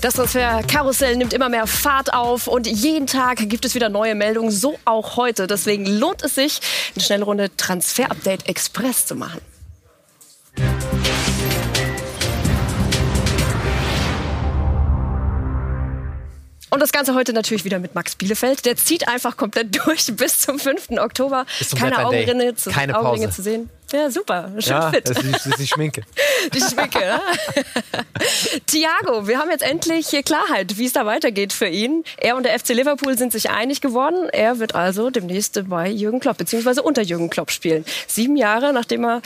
[0.00, 4.50] Das Transferkarussell nimmt immer mehr Fahrt auf und jeden Tag gibt es wieder neue Meldungen,
[4.50, 5.46] so auch heute.
[5.46, 6.60] Deswegen lohnt es sich,
[6.94, 9.42] eine schnelle Runde Transfer-Update Express zu machen.
[16.70, 18.64] Und das Ganze heute natürlich wieder mit Max Bielefeld.
[18.64, 20.92] Der zieht einfach komplett durch bis zum 5.
[20.98, 21.44] Oktober.
[21.76, 23.68] Keine Augenringe zu, Keine Augenringe zu sehen.
[23.92, 24.50] Ja, super.
[24.58, 25.08] Schön ja, fit.
[25.08, 26.02] Das ist, das ist die Schminke.
[26.54, 27.20] Die Schminke, ja.
[28.66, 32.04] Thiago, wir haben jetzt endlich Klarheit, wie es da weitergeht für ihn.
[32.18, 34.28] Er und der FC Liverpool sind sich einig geworden.
[34.30, 37.84] Er wird also demnächst bei Jürgen Klopp, beziehungsweise unter Jürgen Klopp spielen.
[38.06, 39.22] Sieben Jahre, nachdem er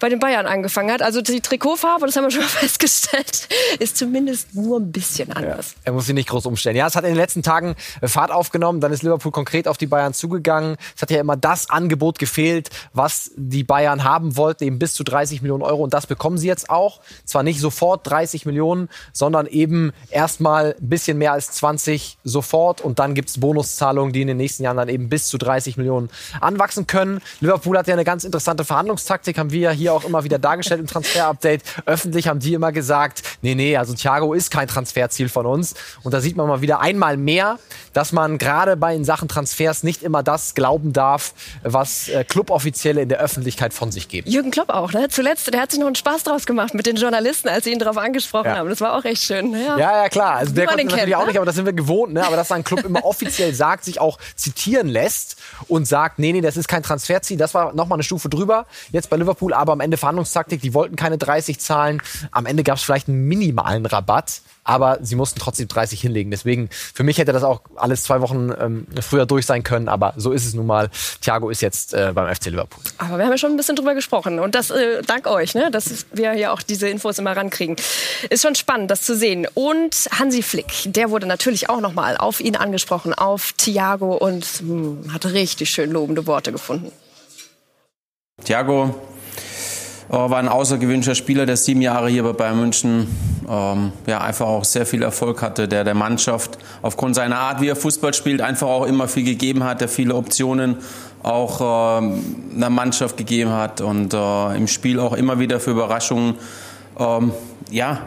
[0.00, 1.02] bei den Bayern angefangen hat.
[1.02, 3.48] Also die Trikotfarbe, das haben wir schon mal festgestellt,
[3.78, 5.70] ist zumindest nur ein bisschen anders.
[5.70, 6.76] Ja, er muss sich nicht groß umstellen.
[6.76, 8.80] Ja, es hat in den letzten Tagen Fahrt aufgenommen.
[8.80, 10.76] Dann ist Liverpool konkret auf die Bayern zugegangen.
[10.96, 15.04] Es hat ja immer das Angebot gefehlt, was die Bayern haben wollten, eben bis zu
[15.04, 15.82] 30 Millionen Euro.
[15.82, 17.00] Und das bekommen sie jetzt auch.
[17.24, 22.80] Zwar nicht sofort 30 Millionen, sondern eben erstmal ein bisschen mehr als 20 sofort.
[22.80, 25.76] Und dann gibt es Bonuszahlungen, die in den nächsten Jahren dann eben bis zu 30
[25.76, 27.20] Millionen anwachsen können.
[27.40, 30.80] Liverpool hat ja eine ganz interessante Verhandlungstaktik, haben wir ja hier auch immer wieder dargestellt
[30.80, 31.62] im Transfer-Update.
[31.86, 35.74] Öffentlich haben die immer gesagt, nee, nee, also Thiago ist kein Transferziel von uns.
[36.02, 37.58] Und da sieht man mal wieder einmal mehr,
[37.98, 43.02] dass man gerade bei in Sachen Transfers nicht immer das glauben darf, was äh, Cluboffizielle
[43.02, 44.30] in der Öffentlichkeit von sich geben.
[44.30, 45.08] Jürgen Klopp auch, ne?
[45.08, 47.80] Zuletzt, der hat sich noch einen Spaß draus gemacht mit den Journalisten, als sie ihn
[47.80, 48.58] darauf angesprochen ja.
[48.58, 48.68] haben.
[48.68, 49.52] Das war auch echt schön.
[49.52, 50.36] Ja, ja, ja klar.
[50.36, 51.26] Also der konnte natürlich kennt, auch ne?
[51.26, 52.24] nicht, aber das sind wir gewohnt, ne?
[52.24, 55.34] Aber dass ein Club immer offiziell sagt, sich auch zitieren lässt
[55.66, 57.36] und sagt, nee, nee, das ist kein Transferziel.
[57.36, 58.66] Das war nochmal eine Stufe drüber.
[58.92, 62.00] Jetzt bei Liverpool, aber am Ende Verhandlungstaktik, die wollten keine 30 zahlen.
[62.30, 66.30] Am Ende gab es vielleicht einen minimalen Rabatt aber sie mussten trotzdem 30 hinlegen.
[66.30, 70.12] Deswegen, für mich hätte das auch alles zwei Wochen ähm, früher durch sein können, aber
[70.18, 70.90] so ist es nun mal.
[71.22, 72.84] Thiago ist jetzt äh, beim FC Liverpool.
[72.98, 75.70] Aber wir haben ja schon ein bisschen drüber gesprochen und das äh, dank euch, ne,
[75.70, 77.76] dass wir ja auch diese Infos immer rankriegen.
[78.28, 79.46] Ist schon spannend, das zu sehen.
[79.54, 84.68] Und Hansi Flick, der wurde natürlich auch nochmal auf ihn angesprochen, auf Thiago und mh,
[84.68, 86.92] hm, hat richtig schön lobende Worte gefunden.
[88.44, 88.94] Thiago
[90.08, 93.06] war ein außergewöhnlicher Spieler, der sieben Jahre hier bei Bayern München
[93.48, 97.68] ähm, ja, einfach auch sehr viel Erfolg hatte, der der Mannschaft aufgrund seiner Art, wie
[97.68, 100.76] er Fußball spielt, einfach auch immer viel gegeben hat, der viele Optionen
[101.22, 102.22] auch ähm,
[102.54, 106.36] einer Mannschaft gegeben hat und äh, im Spiel auch immer wieder für Überraschungen
[106.98, 107.32] ähm,
[107.70, 108.00] ja,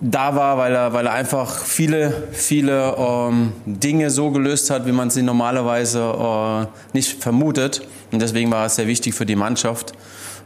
[0.00, 4.92] da war, weil er, weil er einfach viele, viele ähm, Dinge so gelöst hat, wie
[4.92, 7.82] man sie normalerweise äh, nicht vermutet.
[8.10, 9.92] Und deswegen war es sehr wichtig für die Mannschaft.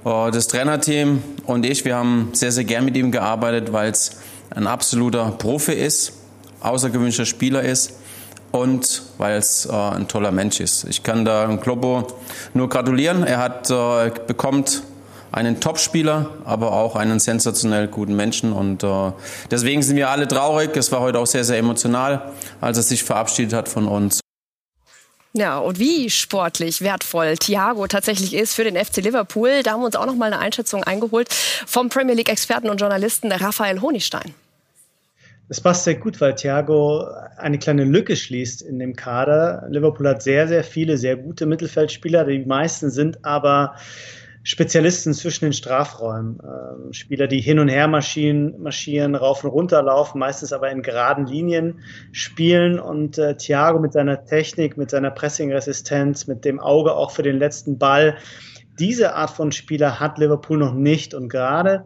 [0.05, 4.13] Äh, das Trainerteam und ich, wir haben sehr, sehr gern mit ihm gearbeitet, weil es
[4.51, 6.13] ein absoluter Profi ist,
[6.61, 7.95] außergewöhnlicher Spieler ist
[8.51, 10.85] und weil es äh, ein toller Mensch ist.
[10.85, 12.07] Ich kann da Kloppo
[12.55, 13.25] nur gratulieren.
[13.25, 14.83] Er hat äh, bekommt
[15.31, 18.85] einen Topspieler, aber auch einen sensationell guten Menschen und
[19.51, 20.77] deswegen sind wir alle traurig.
[20.77, 24.22] Es war heute auch sehr, sehr emotional, als er sich verabschiedet hat von uns.
[25.35, 29.87] Ja, und wie sportlich wertvoll Thiago tatsächlich ist für den FC Liverpool, da haben wir
[29.87, 34.35] uns auch noch mal eine Einschätzung eingeholt vom Premier League Experten und Journalisten Raphael Honigstein.
[35.49, 37.07] Das passt sehr gut, weil Thiago
[37.37, 39.67] eine kleine Lücke schließt in dem Kader.
[39.69, 42.25] Liverpool hat sehr, sehr viele sehr gute Mittelfeldspieler.
[42.25, 43.75] Die meisten sind aber
[44.45, 46.41] Spezialisten zwischen den Strafräumen.
[46.43, 50.83] Ähm, Spieler, die hin und her marschieren, marschieren, rauf und runter laufen, meistens aber in
[50.83, 51.81] geraden Linien
[52.11, 52.81] spielen.
[52.81, 57.39] Und äh, Thiago mit seiner Technik, mit seiner Pressing-Resistenz, mit dem Auge auch für den
[57.39, 58.17] letzten Ball,
[58.79, 61.15] diese Art von Spieler hat Liverpool noch nicht.
[61.15, 61.85] Und gerade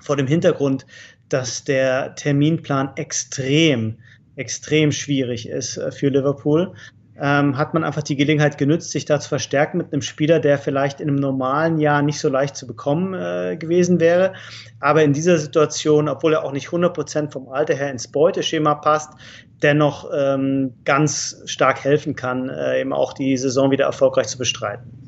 [0.00, 0.86] vor dem Hintergrund,
[1.28, 3.98] dass der Terminplan extrem
[4.36, 6.74] extrem schwierig ist äh, für Liverpool,
[7.22, 10.58] ähm, hat man einfach die Gelegenheit genützt, sich da zu verstärken mit einem Spieler, der
[10.58, 14.32] vielleicht in einem normalen Jahr nicht so leicht zu bekommen äh, gewesen wäre.
[14.80, 19.12] Aber in dieser Situation, obwohl er auch nicht 100% vom Alter her ins Beuteschema passt,
[19.62, 25.01] dennoch ähm, ganz stark helfen kann, äh, eben auch die Saison wieder erfolgreich zu bestreiten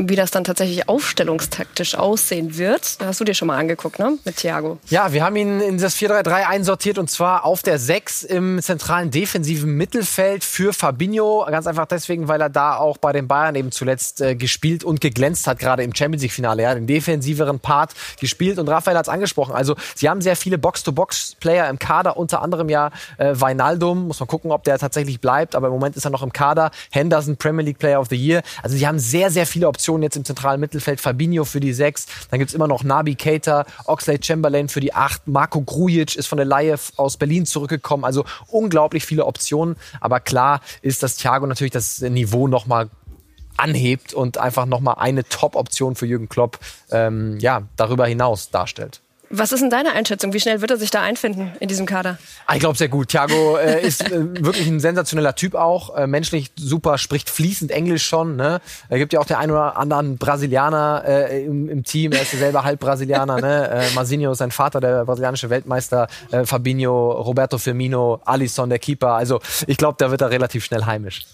[0.00, 2.98] wie das dann tatsächlich aufstellungstaktisch aussehen wird.
[3.04, 4.16] Hast du dir schon mal angeguckt, ne?
[4.24, 4.78] Mit Thiago.
[4.88, 9.10] Ja, wir haben ihn in das 4-3-3 einsortiert und zwar auf der 6 im zentralen
[9.10, 11.44] defensiven Mittelfeld für Fabinho.
[11.50, 15.00] Ganz einfach deswegen, weil er da auch bei den Bayern eben zuletzt äh, gespielt und
[15.00, 16.62] geglänzt hat, gerade im Champions League-Finale.
[16.62, 19.54] Ja, den defensiveren Part gespielt und Raphael hat es angesprochen.
[19.56, 24.06] Also, sie haben sehr viele Box-to-Box-Player im Kader, unter anderem ja äh, Weinaldum.
[24.06, 26.70] Muss man gucken, ob der tatsächlich bleibt, aber im Moment ist er noch im Kader.
[26.92, 28.42] Henderson, Premier League Player of the Year.
[28.62, 31.00] Also, sie haben sehr, sehr viele Optionen Optionen jetzt im zentralen Mittelfeld.
[31.00, 32.06] Fabinho für die 6.
[32.30, 35.28] Dann gibt es immer noch Nabi Keita, Oxlade Chamberlain für die 8.
[35.28, 38.04] Marco Grujic ist von der Laie aus Berlin zurückgekommen.
[38.04, 39.76] Also unglaublich viele Optionen.
[40.00, 42.90] Aber klar ist, dass Thiago natürlich das Niveau nochmal
[43.56, 46.58] anhebt und einfach nochmal eine Top-Option für Jürgen Klopp
[46.90, 49.00] ähm, ja, darüber hinaus darstellt.
[49.30, 50.32] Was ist denn deine Einschätzung?
[50.32, 52.18] Wie schnell wird er sich da einfinden in diesem Kader?
[52.46, 53.08] Ah, ich glaube sehr gut.
[53.08, 55.94] Thiago äh, ist äh, wirklich ein sensationeller Typ auch.
[55.94, 58.36] Äh, menschlich super, spricht fließend Englisch schon.
[58.36, 58.60] Ne?
[58.88, 62.12] Er gibt ja auch der ein oder anderen Brasilianer äh, im, im, Team.
[62.12, 63.40] Er ist ja selber halb Brasilianer.
[63.40, 63.58] Ne?
[63.78, 66.08] Äh, Marcinho ist sein Vater, der brasilianische Weltmeister.
[66.30, 69.12] Äh, Fabinho, Roberto Firmino, Alisson, der Keeper.
[69.12, 71.26] Also ich glaube, da wird er relativ schnell heimisch.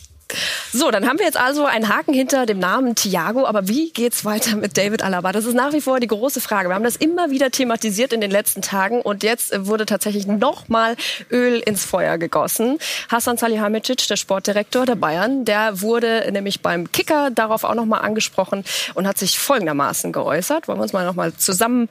[0.73, 3.47] So, dann haben wir jetzt also einen Haken hinter dem Namen Thiago.
[3.47, 5.33] Aber wie geht's weiter mit David Alaba?
[5.33, 6.69] Das ist nach wie vor die große Frage.
[6.69, 10.97] Wir haben das immer wieder thematisiert in den letzten Tagen und jetzt wurde tatsächlich nochmal
[11.31, 12.79] Öl ins Feuer gegossen.
[13.09, 18.65] Hassan Salihamidzic, der Sportdirektor der Bayern, der wurde nämlich beim Kicker darauf auch nochmal angesprochen
[18.95, 20.69] und hat sich folgendermaßen geäußert.
[20.69, 21.89] Wollen wir uns mal nochmal zusammen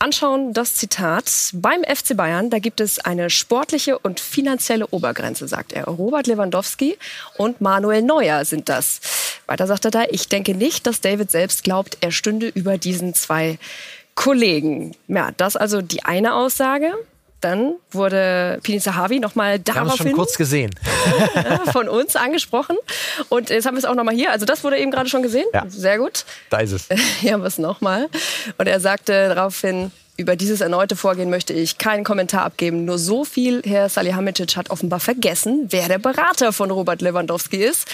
[0.00, 1.50] anschauen, das Zitat.
[1.54, 5.84] Beim FC Bayern, da gibt es eine sportliche und finanzielle Obergrenze, sagt er.
[5.84, 6.98] Robert Lewandowski
[7.36, 9.00] und Manuel Neuer sind das.
[9.46, 13.14] Weiter sagt er da, ich denke nicht, dass David selbst glaubt, er stünde über diesen
[13.14, 13.58] zwei
[14.14, 14.96] Kollegen.
[15.08, 16.94] Ja, das also die eine Aussage.
[17.40, 19.84] Dann wurde Pini Sahavi nochmal daraufhin...
[19.86, 20.70] Wir haben schon kurz gesehen.
[21.72, 22.76] von uns angesprochen.
[23.28, 24.30] Und jetzt haben wir es auch nochmal hier.
[24.30, 25.46] Also das wurde eben gerade schon gesehen.
[25.54, 25.64] Ja.
[25.68, 26.24] Sehr gut.
[26.50, 26.88] Da ist es.
[27.20, 28.08] Hier haben wir es nochmal.
[28.58, 29.90] Und er sagte daraufhin,
[30.20, 32.84] über dieses erneute Vorgehen möchte ich keinen Kommentar abgeben.
[32.84, 37.88] Nur so viel, Herr Salihamidzic hat offenbar vergessen, wer der Berater von Robert Lewandowski ist.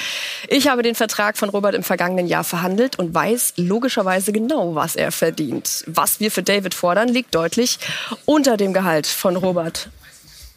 [0.49, 4.97] Ich habe den Vertrag von Robert im vergangenen Jahr verhandelt und weiß logischerweise genau, was
[4.97, 5.85] er verdient.
[5.87, 7.79] Was wir für David fordern, liegt deutlich
[8.25, 9.89] unter dem Gehalt von Robert.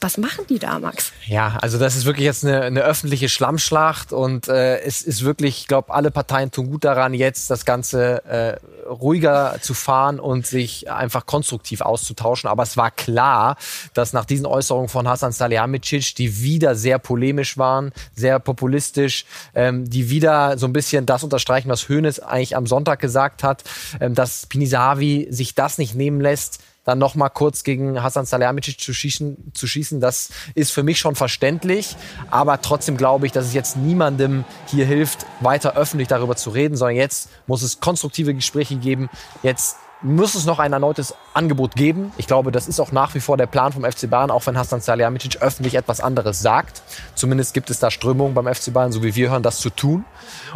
[0.01, 1.11] Was machen die da, Max?
[1.25, 5.59] Ja, also das ist wirklich jetzt eine, eine öffentliche Schlammschlacht und äh, es ist wirklich,
[5.59, 8.55] ich glaube, alle Parteien tun gut daran, jetzt das Ganze äh,
[8.89, 12.49] ruhiger zu fahren und sich einfach konstruktiv auszutauschen.
[12.49, 13.57] Aber es war klar,
[13.93, 19.89] dass nach diesen Äußerungen von Hasan Salihamidzic, die wieder sehr polemisch waren, sehr populistisch, ähm,
[19.89, 23.63] die wieder so ein bisschen das unterstreichen, was Hoeneß eigentlich am Sonntag gesagt hat,
[23.99, 28.79] ähm, dass Pinisavi sich das nicht nehmen lässt, dann noch mal kurz gegen Hasan Salihamidzic
[28.79, 31.95] zu schießen, zu schießen, das ist für mich schon verständlich.
[32.31, 36.75] Aber trotzdem glaube ich, dass es jetzt niemandem hier hilft, weiter öffentlich darüber zu reden,
[36.75, 39.07] sondern jetzt muss es konstruktive Gespräche geben.
[39.43, 42.11] Jetzt muss es noch ein erneutes Angebot geben.
[42.17, 44.57] Ich glaube, das ist auch nach wie vor der Plan vom FC Bayern, auch wenn
[44.57, 46.81] Hasan Salihamidzic öffentlich etwas anderes sagt.
[47.15, 50.05] Zumindest gibt es da Strömungen beim FC Bayern, so wie wir hören, das zu tun.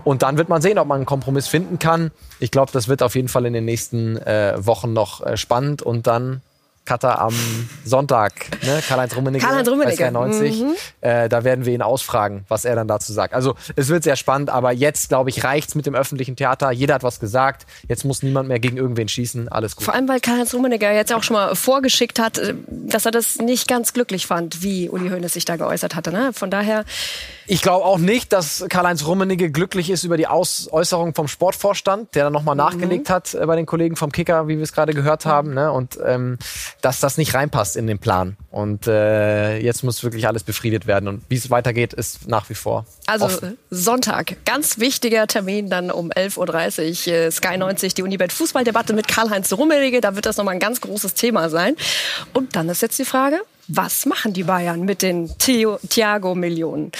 [0.04, 2.12] Und dann wird man sehen, ob man einen Kompromiss finden kann.
[2.40, 5.82] Ich glaube, das wird auf jeden Fall in den nächsten äh, Wochen noch äh, spannend
[5.82, 6.42] und dann
[6.86, 7.34] Katar am
[7.86, 8.34] Sonntag,
[8.64, 8.82] ne?
[8.86, 10.12] Karl-Heinz Rummenigge, Karl-Heinz Rummenigge.
[10.12, 10.62] 90.
[10.62, 10.76] Mhm.
[11.00, 13.34] Äh, da werden wir ihn ausfragen, was er dann dazu sagt.
[13.34, 16.72] Also es wird sehr spannend, aber jetzt, glaube ich, reicht's mit dem öffentlichen Theater.
[16.72, 17.66] Jeder hat was gesagt.
[17.88, 19.48] Jetzt muss niemand mehr gegen irgendwen schießen.
[19.48, 19.86] Alles gut.
[19.86, 23.38] Vor allem, weil Karl-Heinz Rummenigge jetzt auch schon mal vorgeschickt hat, äh, dass er das
[23.38, 26.12] nicht ganz glücklich fand, wie Uli Hoeneß sich da geäußert hatte.
[26.12, 26.32] Ne?
[26.34, 26.84] Von daher...
[27.48, 32.14] Ich glaube auch nicht, dass Karl-Heinz Rummenigge glücklich ist über die Aus Äußerung vom Sportvorstand,
[32.16, 32.60] der dann nochmal mhm.
[32.60, 35.54] nachgelegt hat äh, bei den Kollegen vom Kicker, wie wir es gerade gehört haben.
[35.54, 35.72] Ne?
[35.72, 36.38] Und ähm,
[36.84, 38.36] dass das nicht reinpasst in den Plan.
[38.52, 41.08] Und äh, jetzt muss wirklich alles befriedet werden.
[41.08, 42.86] Und wie es weitergeht, ist nach wie vor.
[43.08, 43.58] Also offen.
[43.70, 47.14] Sonntag, ganz wichtiger Termin dann um 11.30 Uhr.
[47.14, 50.02] Äh, Sky 90, die Unibet Fußballdebatte mit Karl-Heinz Rummenigge.
[50.02, 51.78] Da wird das nochmal ein ganz großes Thema sein.
[52.34, 53.40] Und dann ist jetzt die Frage,
[53.70, 56.92] was machen die Bayern mit den Thiago-Millionen?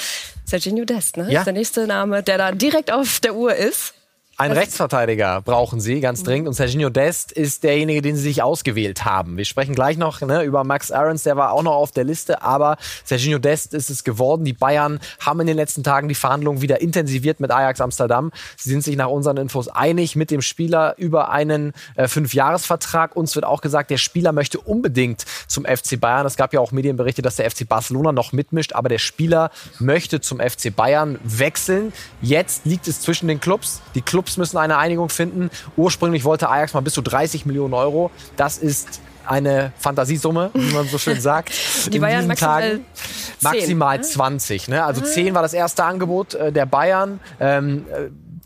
[0.46, 1.30] Serginho Dest, ne?
[1.30, 1.40] Ja.
[1.40, 3.94] Ist der nächste Name, der da direkt auf der Uhr ist.
[4.36, 6.26] Ein Rechtsverteidiger brauchen sie ganz mhm.
[6.26, 9.38] dringend und Serginho Dest ist derjenige, den sie sich ausgewählt haben.
[9.38, 12.42] Wir sprechen gleich noch ne, über Max Aarons, der war auch noch auf der Liste,
[12.42, 14.44] aber Serginho Dest ist es geworden.
[14.44, 18.32] Die Bayern haben in den letzten Tagen die Verhandlungen wieder intensiviert mit Ajax Amsterdam.
[18.58, 23.16] Sie sind sich nach unseren Infos einig mit dem Spieler über einen äh, Fünfjahresvertrag.
[23.16, 26.26] Uns wird auch gesagt, der Spieler möchte unbedingt zum FC Bayern.
[26.26, 30.22] Es gab ja auch Medienberichte, dass der FC Barcelona noch mitmischt, aber der Spieler möchte
[30.22, 31.94] zum FC Bayern wechseln.
[32.24, 33.80] Jetzt liegt es zwischen den Clubs.
[33.94, 35.50] Die Clubs Clubs müssen eine Einigung finden.
[35.76, 38.10] Ursprünglich wollte Ajax mal bis zu 30 Millionen Euro.
[38.38, 41.52] Das ist eine Fantasiesumme, wie man so schön sagt.
[41.92, 42.86] Die Bayern maximal Tagen.
[43.40, 43.52] 10.
[43.52, 44.68] Maximal 20.
[44.70, 44.84] Ne?
[44.84, 45.36] Also 10 ah.
[45.36, 47.20] war das erste Angebot äh, der Bayern.
[47.40, 47.86] Ähm,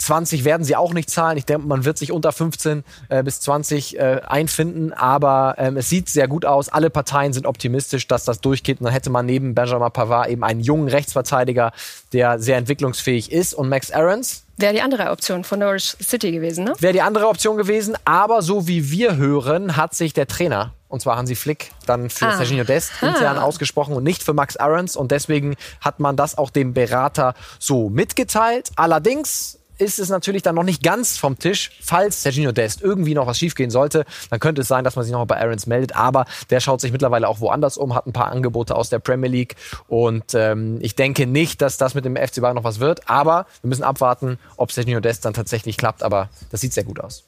[0.08, 1.38] 20 werden sie auch nicht zahlen.
[1.38, 5.90] Ich denke, man wird sich unter 15 äh, bis 20 äh, einfinden, aber ähm, es
[5.90, 6.70] sieht sehr gut aus.
[6.70, 8.80] Alle Parteien sind optimistisch, dass das durchgeht.
[8.80, 11.74] Und dann hätte man neben Benjamin Pavard eben einen jungen Rechtsverteidiger,
[12.14, 13.54] der sehr entwicklungsfähig ist.
[13.54, 16.74] Und Max Aarons, Wäre die andere Option von Norwich City gewesen, ne?
[16.80, 21.00] Wäre die andere Option gewesen, aber so wie wir hören, hat sich der Trainer, und
[21.00, 22.38] zwar Hansi Flick, dann für ah.
[22.38, 23.44] Serginho Dest intern ah.
[23.44, 24.96] ausgesprochen und nicht für Max Aarons.
[24.96, 28.72] Und deswegen hat man das auch dem Berater so mitgeteilt.
[28.78, 31.72] Allerdings ist es natürlich dann noch nicht ganz vom Tisch.
[31.82, 35.12] Falls Serginho Dest irgendwie noch was schiefgehen sollte, dann könnte es sein, dass man sich
[35.12, 35.96] noch bei Aarons meldet.
[35.96, 39.30] Aber der schaut sich mittlerweile auch woanders um, hat ein paar Angebote aus der Premier
[39.30, 39.56] League.
[39.88, 43.10] Und ähm, ich denke nicht, dass das mit dem FC Bayern noch was wird.
[43.10, 46.04] Aber wir müssen abwarten, ob Serginho Dest dann tatsächlich klappt.
[46.04, 47.24] Aber das sieht sehr gut aus.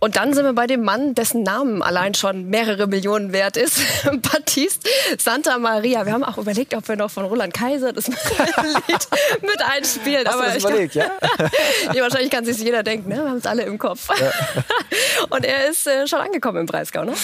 [0.00, 3.80] Und dann sind wir bei dem Mann, dessen Namen allein schon mehrere Millionen wert ist.
[4.04, 4.88] Baptiste
[5.18, 6.06] Santa Maria.
[6.06, 9.08] Wir haben auch überlegt, ob wir noch von Roland Kaiser das Lied
[9.42, 10.26] mit einspielen.
[10.26, 11.50] Hast Aber du das überlegt, glaub, ja?
[11.94, 12.02] ja?
[12.02, 13.16] Wahrscheinlich kann sich jeder denken, ne?
[13.16, 14.08] Wir haben es alle im Kopf.
[14.20, 14.30] Ja.
[15.30, 17.14] Und er ist äh, schon angekommen im Breisgau, ne?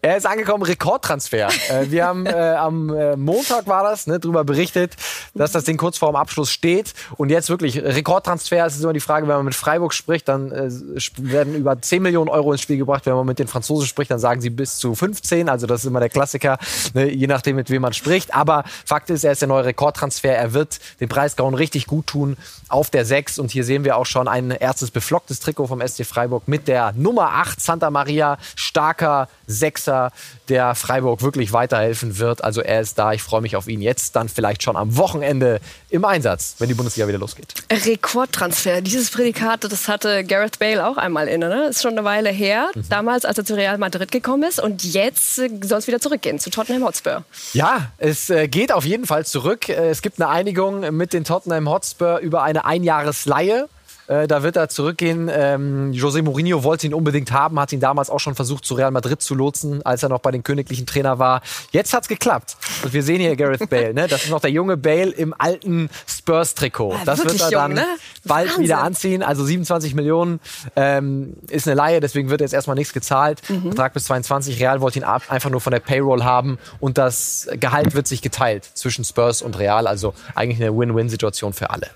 [0.00, 1.48] Er ist angekommen, Rekordtransfer.
[1.68, 4.94] äh, wir haben äh, am äh, Montag war das, ne, darüber berichtet,
[5.34, 6.94] dass das Ding kurz vor dem Abschluss steht.
[7.18, 8.64] Und jetzt wirklich Rekordtransfer.
[8.64, 10.70] Es ist immer die Frage, wenn man mit Freiburg spricht, dann äh,
[11.18, 13.06] werden über 10 Millionen Euro ins Spiel gebracht.
[13.06, 15.48] Wenn man mit den Franzosen spricht, dann sagen sie bis zu 15.
[15.48, 16.58] Also das ist immer der Klassiker,
[16.94, 18.34] ne, je nachdem, mit wem man spricht.
[18.34, 20.34] Aber Fakt ist, er ist der neue Rekordtransfer.
[20.34, 22.36] Er wird den Preisgauen richtig gut tun
[22.68, 23.38] auf der 6.
[23.38, 26.92] Und hier sehen wir auch schon ein erstes beflocktes Trikot vom SC Freiburg mit der
[26.92, 28.38] Nummer 8 Santa Maria.
[28.54, 30.12] Starker Sechser,
[30.48, 32.44] der Freiburg wirklich weiterhelfen wird.
[32.44, 33.12] Also er ist da.
[33.12, 35.60] Ich freue mich auf ihn jetzt dann vielleicht schon am Wochenende
[35.90, 37.54] im Einsatz, wenn die Bundesliga wieder losgeht.
[37.70, 38.80] Rekordtransfer.
[38.80, 41.48] Dieses Prädikat, das hatte Gareth Bale auch einmal inne.
[41.48, 41.66] Ne?
[41.66, 42.70] Ist schon eine Weile her.
[42.74, 42.88] Mhm.
[42.88, 44.60] Damals, als er zu Real Madrid gekommen ist.
[44.60, 47.24] Und jetzt äh, soll es wieder zurückgehen zu Tottenham Hotspur.
[47.52, 49.68] Ja, es äh, geht auf jeden Fall zurück.
[49.68, 53.68] Äh, es gibt eine Einigung mit den Tottenham Hotspur über eine Einjahresleihe.
[54.06, 55.30] Äh, da wird er zurückgehen.
[55.32, 58.90] Ähm, José Mourinho wollte ihn unbedingt haben, hat ihn damals auch schon versucht, zu Real
[58.90, 61.42] Madrid zu lotsen, als er noch bei den königlichen Trainer war.
[61.70, 62.56] Jetzt hat's geklappt.
[62.82, 63.94] Und wir sehen hier Gareth Bale.
[63.94, 64.08] Ne?
[64.08, 66.96] Das ist noch der junge Bale im alten Spurs-Trikot.
[67.04, 67.86] das wird er dann jung, ne?
[68.24, 68.64] bald Wahnsinn.
[68.64, 69.22] wieder anziehen.
[69.22, 70.40] Also 27 Millionen
[70.76, 73.42] ähm, ist eine Laie, deswegen wird jetzt erstmal nichts gezahlt.
[73.48, 73.62] Mhm.
[73.62, 74.60] Vertrag bis 22.
[74.60, 78.68] Real wollte ihn einfach nur von der Payroll haben und das Gehalt wird sich geteilt
[78.74, 79.86] zwischen Spurs und Real.
[79.86, 81.88] Also eigentlich eine Win-Win-Situation für alle.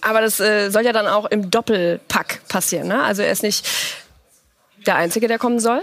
[0.00, 2.88] Aber das äh, soll ja dann auch im Doppelpack passieren.
[2.88, 3.02] Ne?
[3.02, 3.66] Also er ist nicht
[4.86, 5.82] der Einzige, der kommen soll.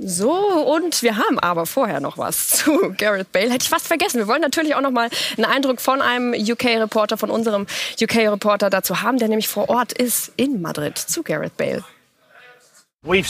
[0.00, 3.50] So, und wir haben aber vorher noch was zu Gareth Bale.
[3.50, 4.18] Hätte ich fast vergessen.
[4.18, 7.66] Wir wollen natürlich auch noch mal einen Eindruck von einem UK-Reporter, von unserem
[8.00, 11.84] UK-Reporter dazu haben, der nämlich vor Ort ist in Madrid zu Gareth Bale.
[13.04, 13.24] Wir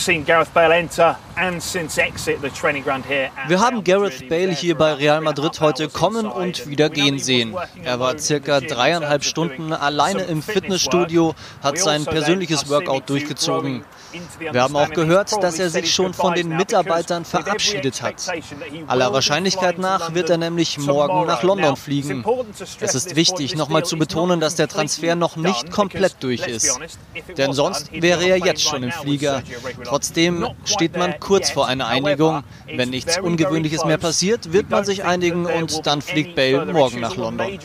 [3.60, 7.56] haben Gareth Bale hier bei Real Madrid heute kommen und wieder gehen sehen.
[7.82, 13.86] Er war circa dreieinhalb Stunden alleine im Fitnessstudio, hat sein persönliches Workout durchgezogen.
[14.38, 18.30] Wir haben auch gehört, dass er sich schon von den Mitarbeitern verabschiedet hat.
[18.86, 22.24] Aller Wahrscheinlichkeit nach wird er nämlich morgen nach London fliegen.
[22.80, 26.78] Es ist wichtig, nochmal zu betonen, dass der Transfer noch nicht komplett durch ist.
[27.36, 29.42] Denn sonst wäre er jetzt schon im Flieger.
[29.84, 32.44] Trotzdem steht man kurz vor einer Einigung.
[32.66, 37.16] Wenn nichts Ungewöhnliches mehr passiert, wird man sich einigen und dann fliegt Bale morgen nach
[37.16, 37.58] London.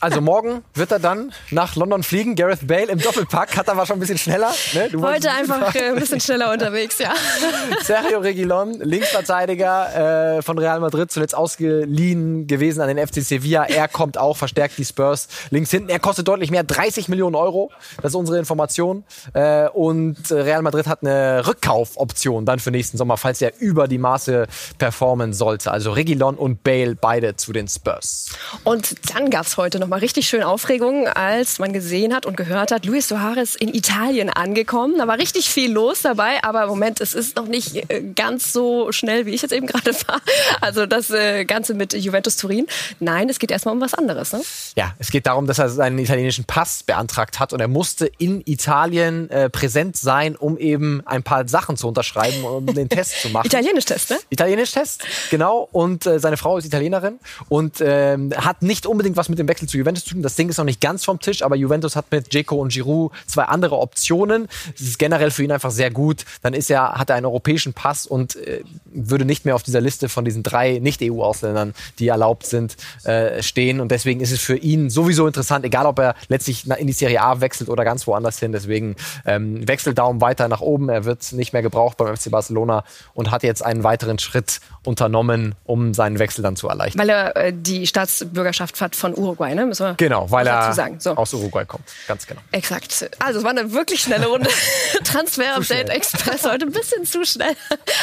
[0.00, 2.34] Also morgen wird er dann nach London fliegen.
[2.34, 4.52] Gareth Bale im Doppelpack hat aber schon ein bisschen schneller.
[4.74, 4.90] Ne?
[5.00, 7.14] Heute einfach äh, ein bisschen schneller unterwegs, ja.
[7.82, 13.64] Sergio Reguilon, Linksverteidiger äh, von Real Madrid, zuletzt ausgeliehen gewesen an den FC Sevilla.
[13.64, 15.88] Er kommt auch, verstärkt die Spurs links hinten.
[15.88, 17.70] Er kostet deutlich mehr, 30 Millionen Euro.
[18.02, 19.02] Das ist unsere Information.
[19.32, 23.98] Äh, und Real Madrid hat eine Rückkaufoption dann für nächsten Sommer, falls er über die
[23.98, 25.70] Maße performen sollte.
[25.70, 28.36] Also Reguilon und Bale beide zu den Spurs.
[28.62, 32.36] Und dann gab es heute noch nochmal richtig schön Aufregung, als man gesehen hat und
[32.36, 34.98] gehört hat, Luis Suarez in Italien angekommen.
[34.98, 38.90] Da war richtig viel los dabei, aber Moment, es ist noch nicht äh, ganz so
[38.90, 40.20] schnell, wie ich jetzt eben gerade war.
[40.60, 42.66] Also das äh, Ganze mit Juventus Turin.
[42.98, 44.32] Nein, es geht erstmal um was anderes.
[44.32, 44.42] Ne?
[44.74, 48.42] Ja, es geht darum, dass er seinen italienischen Pass beantragt hat und er musste in
[48.44, 53.28] Italien äh, präsent sein, um eben ein paar Sachen zu unterschreiben um den Test zu
[53.28, 53.46] machen.
[53.46, 54.18] Italienisch-Test, ne?
[54.30, 55.68] Italienisch-Test, genau.
[55.70, 59.68] Und äh, seine Frau ist Italienerin und ähm, hat nicht unbedingt was mit dem Wechsel
[59.68, 60.22] zu Juventus zu tun.
[60.22, 63.12] Das Ding ist noch nicht ganz vom Tisch, aber Juventus hat mit Dzeko und Giroud
[63.26, 64.48] zwei andere Optionen.
[64.72, 66.24] Das ist generell für ihn einfach sehr gut.
[66.42, 69.80] Dann ist er, hat er einen europäischen Pass und äh, würde nicht mehr auf dieser
[69.80, 73.80] Liste von diesen drei Nicht-EU-Ausländern, die erlaubt sind, äh, stehen.
[73.80, 77.22] Und deswegen ist es für ihn sowieso interessant, egal ob er letztlich in die Serie
[77.22, 78.52] A wechselt oder ganz woanders hin.
[78.52, 80.88] Deswegen ähm, Wechseldaumen weiter nach oben.
[80.88, 85.54] Er wird nicht mehr gebraucht beim FC Barcelona und hat jetzt einen weiteren Schritt unternommen,
[85.64, 87.00] um seinen Wechsel dann zu erleichtern.
[87.00, 89.68] Weil er äh, die Staatsbürgerschaft hat von Uruguay, ne?
[89.68, 91.10] Müssen wir genau, weil er so.
[91.16, 91.84] aus Uruguay kommt.
[92.06, 92.40] Ganz genau.
[92.52, 93.10] Exakt.
[93.18, 94.50] Also es war eine wirklich schnelle Runde.
[95.04, 97.54] Transfer-Update Express heute ein bisschen zu schnell.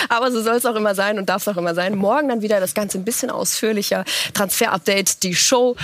[0.10, 1.96] Aber so soll es auch immer sein und darf es auch immer sein.
[1.96, 4.06] Morgen dann wieder das Ganze ein bisschen ausführlicher.
[4.34, 5.76] Transfer-Update, die Show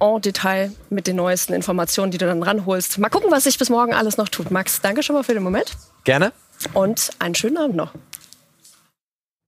[0.00, 2.98] en Detail mit den neuesten Informationen, die du dann ranholst.
[2.98, 4.50] Mal gucken, was sich bis morgen alles noch tut.
[4.50, 5.72] Max, danke schon mal für den Moment.
[6.04, 6.32] Gerne.
[6.74, 7.92] Und einen schönen Abend noch.